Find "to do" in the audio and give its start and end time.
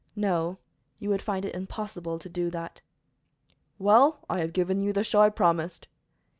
2.17-2.49